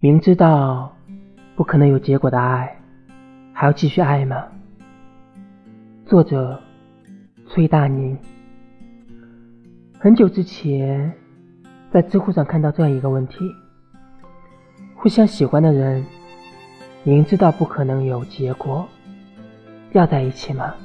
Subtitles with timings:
[0.00, 0.94] 明知道
[1.56, 2.80] 不可能有结果的爱，
[3.52, 4.46] 还要继续爱吗？
[6.06, 6.62] 作者：
[7.48, 8.16] 崔大宁。
[9.98, 11.12] 很久之前，
[11.90, 13.50] 在知乎上看到这样一个问题：
[14.94, 16.06] 互相喜欢的人，
[17.02, 18.88] 明知道不可能有结果，
[19.94, 20.76] 要在一起吗？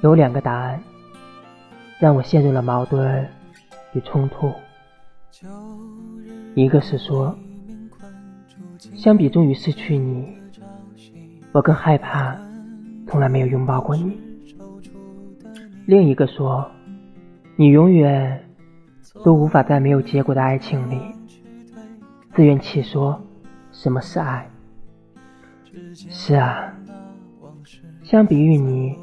[0.00, 0.82] 有两个答案，
[2.00, 3.24] 让我陷入了矛盾
[3.92, 4.52] 与冲突。
[6.56, 7.36] 一个是说，
[8.94, 10.26] 相比终于失去你，
[11.52, 12.34] 我更害怕
[13.06, 14.18] 从来没有拥抱过你。
[15.84, 16.66] 另一个说，
[17.56, 18.42] 你永远
[19.22, 20.98] 都无法在没有结果的爱情里
[22.34, 23.20] 自圆其说
[23.70, 24.48] 什么是爱。
[25.94, 26.72] 是啊，
[28.02, 28.96] 相比于你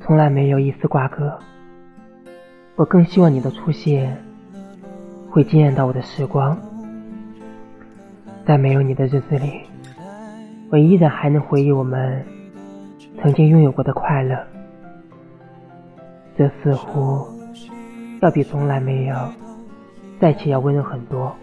[0.00, 1.38] 从来没有一丝瓜葛，
[2.74, 4.16] 我更希望你的出现
[5.28, 6.58] 会惊艳到我的时光。
[8.46, 9.60] 在没有你的日子里，
[10.70, 12.24] 我依然还能回忆我们
[13.22, 14.36] 曾经拥有过的快乐。
[16.36, 17.26] 这似乎
[18.20, 19.16] 要比从来没有
[20.18, 21.34] 在一起要温柔很多。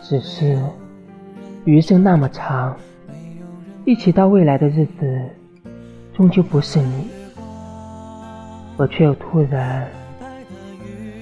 [0.00, 0.60] 只是
[1.64, 2.76] 余生那么长，
[3.84, 5.30] 一起到未来的日子，
[6.12, 7.08] 终究不是你，
[8.76, 9.86] 我却又突然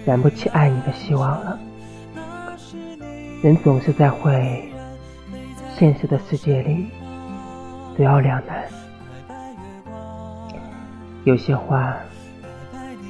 [0.07, 1.59] 燃不起爱你的希望了。
[3.43, 4.71] 人总是在会
[5.75, 6.89] 现实的世界里
[7.97, 8.65] 左右两难，
[11.25, 11.97] 有些话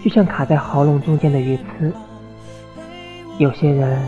[0.04, 1.92] 就像卡在喉咙中间的鱼刺，
[3.38, 4.00] 有些人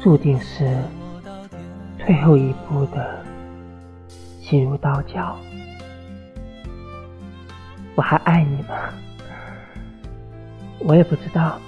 [0.00, 0.72] 注定是
[1.98, 3.20] 退后一步的
[4.40, 5.36] 心如刀绞。
[7.96, 8.74] 我还爱你吗？
[10.78, 11.58] 我也不知道，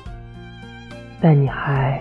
[1.21, 2.01] 但你还。